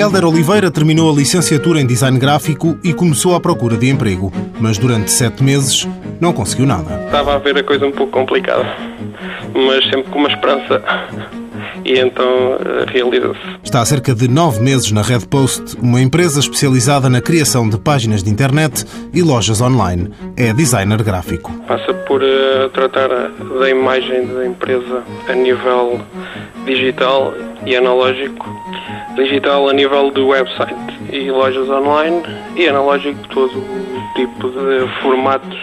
[0.00, 4.78] Helder Oliveira terminou a licenciatura em design gráfico e começou à procura de emprego, mas
[4.78, 5.86] durante sete meses
[6.18, 7.04] não conseguiu nada.
[7.04, 8.64] Estava a ver a coisa um pouco complicada,
[9.54, 10.82] mas sempre com uma esperança.
[11.90, 13.40] E então eh, realiza-se.
[13.64, 17.76] Está há cerca de nove meses na Red Post, uma empresa especializada na criação de
[17.80, 20.08] páginas de internet e lojas online.
[20.36, 21.52] É designer gráfico.
[21.66, 26.00] Passa por uh, tratar da imagem da empresa a nível
[26.64, 27.34] digital
[27.66, 28.48] e analógico
[29.16, 30.76] digital a nível do website
[31.12, 32.22] e lojas online
[32.54, 35.58] e analógico todo o tipo de formatos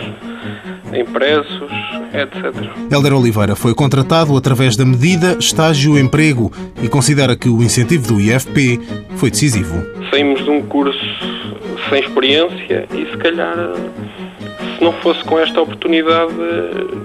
[0.94, 1.72] impressos,
[2.14, 2.54] etc.
[2.92, 6.52] Helder Oliveira foi contratado através da medida estágio-emprego
[6.82, 8.80] e considera que o incentivo do IFP
[9.18, 9.84] foi decisivo.
[10.10, 11.00] Saímos de um curso
[11.90, 13.56] sem experiência e se calhar
[14.78, 16.34] se não fosse com esta oportunidade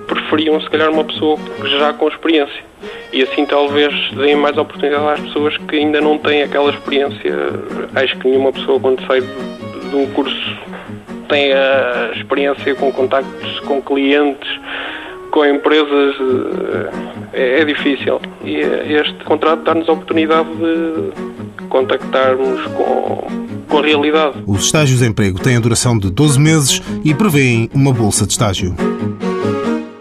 [0.07, 1.39] preferiam se calhar uma pessoa
[1.79, 2.63] já com experiência
[3.13, 7.35] e assim talvez deem mais oportunidade às pessoas que ainda não têm aquela experiência.
[7.95, 10.57] Acho que nenhuma pessoa quando sai de um curso
[11.29, 14.49] tem a experiência com contactos com clientes,
[15.31, 16.17] com empresas,
[17.33, 18.21] é, é difícil.
[18.45, 23.27] E este contrato dá-nos a oportunidade de contactarmos com,
[23.69, 24.39] com a realidade.
[24.47, 28.33] Os estágios de emprego têm a duração de 12 meses e prevêem uma bolsa de
[28.33, 28.75] estágio.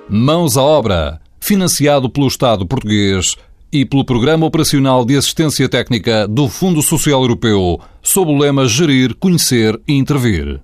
[0.09, 3.35] Mãos à obra financiado pelo Estado português
[3.71, 9.15] e pelo Programa Operacional de Assistência Técnica do Fundo Social Europeu, sob o lema Gerir,
[9.15, 10.61] Conhecer e Intervir.